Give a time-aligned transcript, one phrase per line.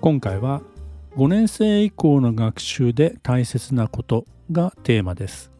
[0.00, 0.62] 今回は
[1.16, 5.52] 5年生以降の学習で大切なことがテーマです。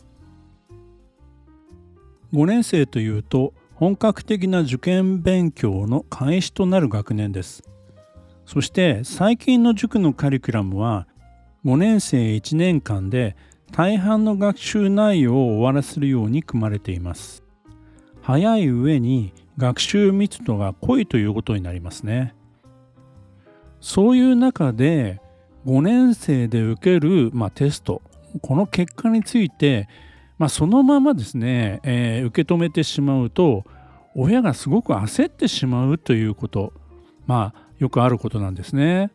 [2.32, 7.62] 5年生というと本格的な受験勉強の開始となる学年です。
[8.46, 11.06] そして最近の塾のカリキュラムは
[11.66, 13.36] 5年生1年間で
[13.72, 17.42] 大半の学習内容を終わらせるように組まれています。
[18.22, 22.34] 早い上に学習密度が濃いということになりますね。
[23.80, 25.20] そういう中で
[25.66, 28.02] 5年生で受ける、まあ、テスト
[28.42, 29.88] この結果について、
[30.38, 33.64] まあ、そのままですね、えー、受け止めてしまうと
[34.14, 36.72] 親がすごく焦ってしまうということ
[37.26, 39.10] まあよくあることなんですね。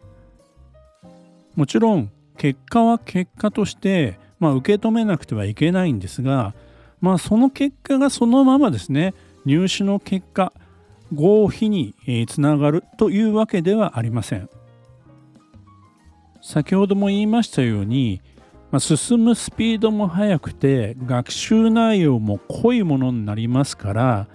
[1.55, 6.53] もちろん結果は結果として、まあ、受け止めなくてはいけないんですが、
[6.99, 9.13] まあ、その結果がそのままですね
[9.45, 10.51] 入試の結果
[11.15, 11.95] 合否に
[12.27, 14.49] つながるというわけではありません。
[16.41, 18.21] 先ほども言いましたように、
[18.69, 24.27] まあ、進むスピードも速くて学習内容も濃いものになりますから、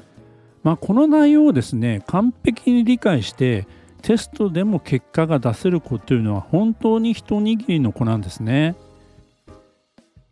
[0.64, 3.68] まあ、この内容をですね完璧に理解して
[4.02, 8.74] テストでも結果が出せる子というのは本当に一握りの子なんですね。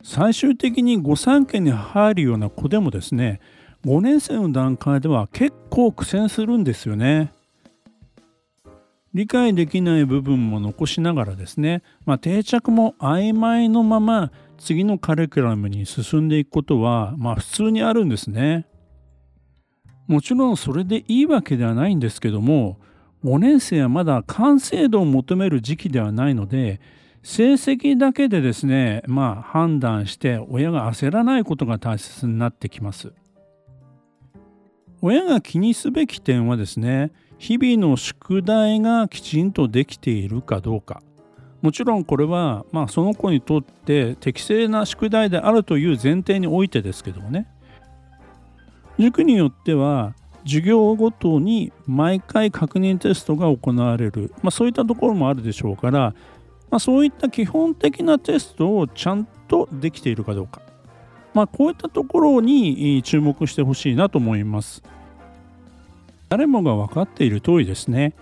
[0.02, 3.40] 最終的に御三家に入るような子でもですね
[3.84, 7.32] 5年生の段階では結構苦戦するんですよね。
[9.14, 18.66] 理解できない部分も残しながらですね、まあ、定着も曖昧のまま次のカリキュラムに進んでいくことは、まあ、普通にあるんですね。
[20.06, 22.78] もちろんそれでいいわけではないんですけども
[23.24, 26.80] 5年生はまだ完成度を求める時期ではないので
[27.22, 33.12] 成績だけでですねまあ判断して親が焦らないことが大切になってきます。
[35.00, 41.02] 親が気にすべき点はですね日々の宿題がきちんとできているかどうか。
[41.62, 47.48] もちろんこれは、まあ、その子にとって適正な宿題であるという前提においてですけどもね。
[48.98, 50.14] 塾によっては
[50.44, 56.14] 授業ごとに毎回確認テストが行われる、まあ、そういったところもあるでしょうから、
[56.70, 60.62] まあ、そういった基本的なテストをちゃんとできているかどうか、
[61.34, 64.82] まあ、こういったところに注目してほしいなと思います。
[66.28, 68.12] 誰もが分かっている通りですね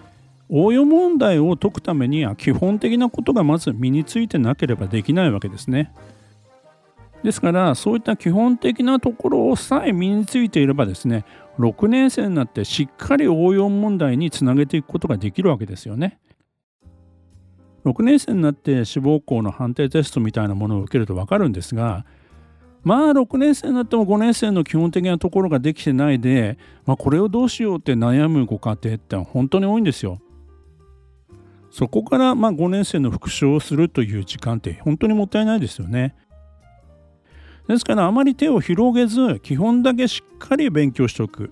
[0.48, 5.92] 応用問題を解くためには基本的なことがまず身についてなければできないわけですね。
[7.24, 11.24] ですからそういった基本的なところをさえ身についていればですね
[11.58, 16.20] 6年生になってしっかり応用問題につなげていくことができるわけですよね。
[17.84, 22.04] 6年生になって志望校の判定テストみたいなものを受けると分かるんですが
[22.86, 30.20] まあ6年生になっても5年生の基本的なところができてないで、まあ、これをどうしようって悩むご家庭って本当に多いんですよ。
[31.72, 36.14] そこからまあ5年生の復習をするという時間って本当にもったいないですよね。
[37.66, 41.50] ですからあまり手を広げず基本だけしっかり勉強しておく。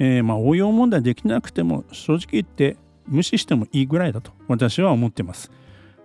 [0.00, 5.52] えー、まあ応用問題できなくても正直言って無視してもいいぐらいだと私は思ってます。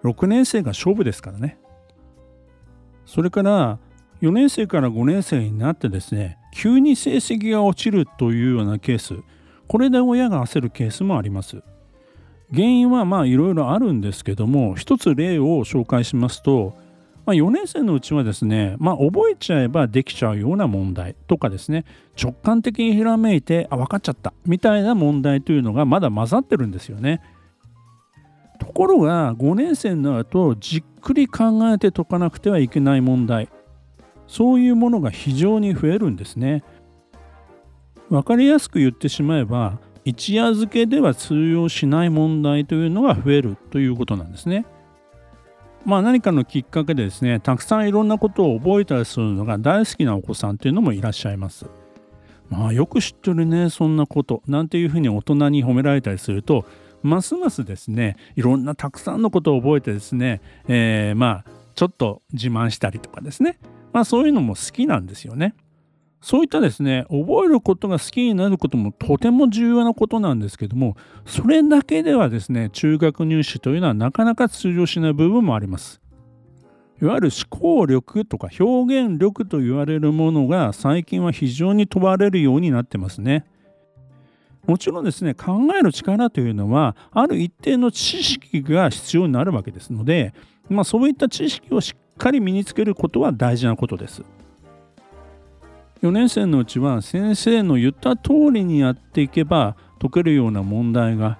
[0.04, 1.58] 6年生が勝負ですからね。
[3.08, 3.80] それから
[4.22, 9.16] 4年生から5年生になってですね急に成績が落ちるというようなケース。
[9.68, 11.62] これで親が焦るケースもあります。
[12.52, 16.76] 原因はまあいろいろあるんですけども一つ例を紹介しますと、
[17.28, 21.86] まあ、4年生のうちはですねまあ覚えちゃえばできちゃうような問題とかですね
[22.20, 27.22] 直感的にひらめいてあ分かっちゃったみたいな問題というのがまだ混ざってるんですよね。
[28.60, 33.48] ところが5年生になるとじっくり考えて解かなくてはいけない問題。
[34.30, 36.64] そういうものが非常に増えるんですね。
[38.10, 44.66] 分かりやすく言ってしまえば一夜漬けでは通用しない問題というのが増えるということなんですね。
[45.84, 51.66] まあ何かのきっかけでですねたくさんいろんなことを覚えたりするのが大好きなお子さんというのもいらっしゃいます。
[52.50, 56.66] まあよく知ってるねそんなことなんていうふうに大人に褒められたりすると
[57.02, 63.58] ますますですねいろんなたくさんのことを覚えてですね、えー、まあちょっと自慢したりとかですね
[63.92, 65.56] まあそういうのも好きなんですよね。
[66.22, 76.02] そういったですね覚えることが好きになることもとても重要なことなんですけどもそれだけではですね中学入試というのはなかなか通用しない部分もあります
[77.02, 83.46] いわゆる思考力とか表現力と言われるものが最近は非常に問われるようになってますね。
[84.68, 90.34] もちろんですね考える力というのはある一定の知識が必要になるわけですので、
[90.68, 94.24] まあ、そういった知識をしっかり身につけることは大事なことです。
[96.04, 101.40] 4年生のうちは先生の言った通りにやっていけば解けるような問題が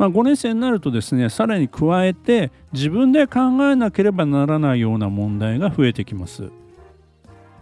[0.00, 3.40] まあ、5年生になるとですねさらに加えて自分で考
[3.70, 6.50] えなければならないような問題が増えてきます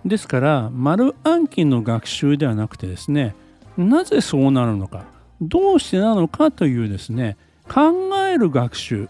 [0.04, 3.34] ですから丸暗記の学習ではなくてですね
[3.76, 5.04] なぜそうなるのか
[5.40, 7.36] どうしてなのかというですね
[7.68, 7.92] 考
[8.24, 9.08] える学習、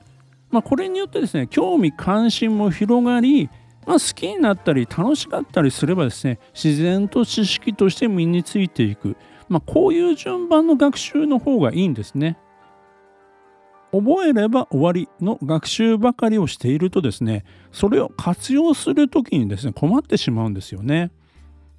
[0.50, 3.50] まあ、これによってですね興味関心も広がり、
[3.86, 9.16] まあ、好きになったり楽しかったりすればですね自然と知識として身についていく、
[9.48, 12.38] まあ、こういう順番の学習の方がいいんですね。
[13.90, 21.10] 覚えれば終わりの学習ばかりをしているとですねそれを活用する時にですね困ってしまうんですよね。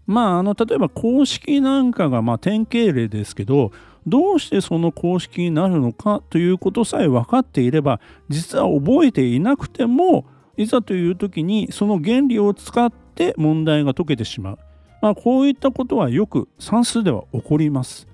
[0.07, 3.71] まああの例えば公式なんかがま典型例ですけど
[4.07, 7.99] どうしてその公式になるのかということさえ分かっていれば
[8.29, 10.25] 実は覚えていなくても
[10.57, 14.59] いざという時にその原理を使って問題が解けてしまう、
[15.01, 18.07] まあ、こういったことはよく算数では起こります。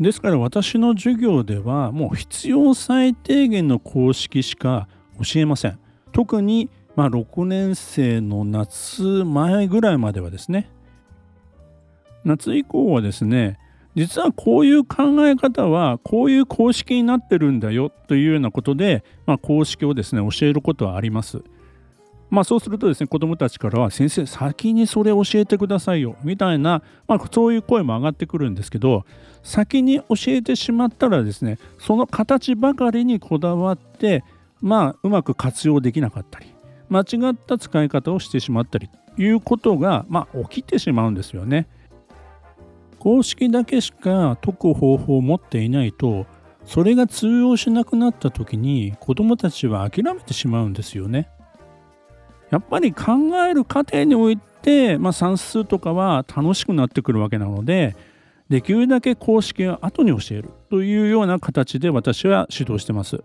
[0.00, 4.88] ですから私の授業ではもう必要最低限の公式しか
[5.22, 5.78] 教えません。
[6.12, 10.70] 特にまあ6年生の夏前ぐらいまではですね。
[12.24, 13.58] 夏以降はですね
[13.94, 21.42] 実はこういう考え方はこういう公式になってるんだよというようなことで、まあ、公式をですね教えることはあります。
[22.30, 29.04] まあそうするとですね子どもたちからは先生先にそれ教えてくださいよみたいな、まあ、そういう声も上がってくるんですけど
[29.42, 34.24] 先に教えてしまったらですねその形ばかりにこだわって
[34.62, 36.46] まあうまく活用できなかったり
[36.88, 41.68] 間違った使い方をしてしまったりということが、まあ、起きてしまうんですよね。
[43.02, 46.24] 公式だけしか解く方法を持っていないと
[46.64, 51.28] それが通用しなくなった時に子どもたちは諦めてしまうんですよね。
[52.50, 53.14] やっぱり考
[53.44, 57.96] える過程において、まあ、算数とかは楽しくなってくるわけなので
[58.48, 63.24] できるだけ公式を後に教えるというような形で私は指導してます。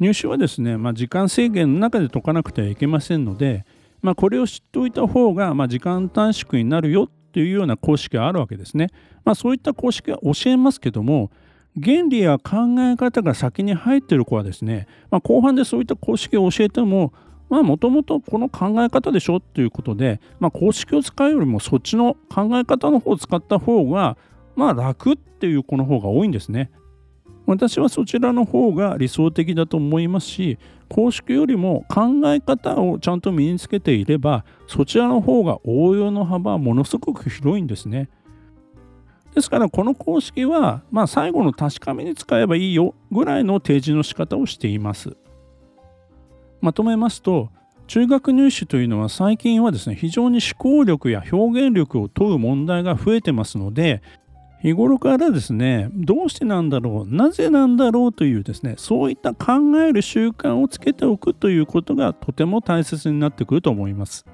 [0.00, 3.64] 入試はですね、まあ、時間制限の中で解かなくてはいけませんので、
[4.02, 8.88] まあ、これを知っておいた方が、まあ、時間短縮になるよというような公式があるわけですね。
[9.22, 11.30] まあ、そういった公式は教えますけども
[11.78, 17.12] 原理や考え方が先に入ってる子はですね、まあ、後半でそういった公式を教えても
[17.50, 24.16] まあもともとこの考え方でしょっていうことで、まあ、公式を使うよりもそっちの考え方の方を使った方が
[24.54, 26.70] まあ楽っていう子の方が多いんですね。
[27.46, 30.58] 私はそちらの方が理想的だと思いますし
[30.88, 38.08] 公式よりも考え方をちゃんと身につけていればそちらの方が応用の幅はものすごく広いんですね。
[39.34, 45.16] ですからこの公式はまあ最後の確かめに使えばいいよぐらいの提示の仕方をしています。
[46.60, 47.50] まとめますと
[47.86, 54.02] 中学入試というのは最近はですね非常に思考力や表現力を問う問題が増えてますので
[54.62, 64.24] 日頃からですねどうしてなんだろうなぜなんだろうというですねそういった考える習慣をつけておくということがとても大切になってくると思います。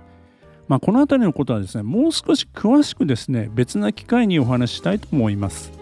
[0.69, 5.82] まあ、この辺りのことはですねもう少し詳しくですね別な機会にお話ししたいと思います。